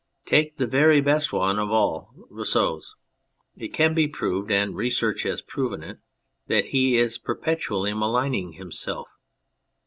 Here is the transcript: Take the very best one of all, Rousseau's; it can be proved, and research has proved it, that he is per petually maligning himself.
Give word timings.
Take 0.25 0.57
the 0.57 0.65
very 0.65 0.99
best 0.99 1.31
one 1.31 1.59
of 1.59 1.69
all, 1.69 2.15
Rousseau's; 2.31 2.95
it 3.55 3.67
can 3.71 3.93
be 3.93 4.07
proved, 4.07 4.49
and 4.49 4.75
research 4.75 5.21
has 5.21 5.43
proved 5.43 5.83
it, 5.83 5.99
that 6.47 6.65
he 6.65 6.97
is 6.97 7.19
per 7.19 7.37
petually 7.37 7.95
maligning 7.95 8.53
himself. 8.53 9.09